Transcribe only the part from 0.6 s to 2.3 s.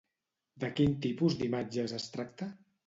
De quin tipus d'imatges es